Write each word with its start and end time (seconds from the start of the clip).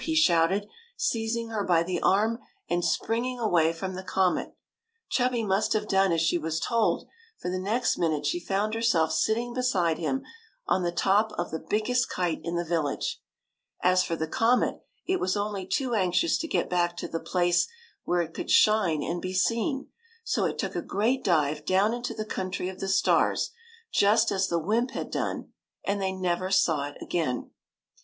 '* 0.01 0.01
he 0.01 0.15
shouted, 0.15 0.67
seizing 0.97 1.49
her 1.49 1.63
by 1.63 1.83
the 1.83 2.01
arm 2.01 2.39
and 2.67 2.83
springing 2.83 3.37
away 3.39 3.71
from 3.71 3.93
the 3.93 4.01
comet. 4.01 4.55
Chubby 5.09 5.43
must 5.43 5.73
have 5.73 5.87
done 5.87 6.11
as 6.11 6.21
she 6.21 6.39
was 6.39 6.59
told, 6.59 7.07
for 7.37 7.51
the 7.51 7.59
next 7.59 7.99
minute 7.99 8.25
she 8.25 8.39
found 8.39 8.73
herself 8.73 9.11
sit 9.11 9.35
ting 9.35 9.53
beside 9.53 9.99
him, 9.99 10.23
on 10.65 10.81
the 10.81 10.91
top 10.91 11.31
of 11.33 11.51
the 11.51 11.59
biggest 11.69 12.09
kite 12.09 12.41
in 12.43 12.55
the 12.55 12.65
village. 12.65 13.21
As 13.83 14.03
for 14.03 14.15
the 14.15 14.25
comet, 14.25 14.83
it 15.05 15.19
was 15.19 15.37
only 15.37 15.67
too 15.67 15.93
anxious 15.93 16.39
to 16.39 16.47
get 16.47 16.67
back 16.67 16.97
to 16.97 17.07
the 17.07 17.19
place 17.19 17.67
where 18.03 18.21
it 18.23 18.33
could 18.33 18.49
shine 18.49 19.03
and 19.03 19.21
be 19.21 19.33
seen; 19.35 19.89
so 20.23 20.45
it 20.45 20.57
took 20.57 20.75
a 20.75 20.81
great 20.81 21.23
dive 21.23 21.63
down 21.63 21.93
into 21.93 22.15
the 22.15 22.25
country 22.25 22.69
of 22.69 22.79
the 22.79 22.87
stars, 22.89 23.51
just 23.93 24.31
as 24.31 24.47
the 24.47 24.57
wymp 24.57 24.89
had 24.93 25.11
done, 25.11 25.53
and 25.85 26.01
they 26.01 26.11
never 26.11 26.49
saw 26.49 26.85
it 26.87 26.97
again. 27.03 27.51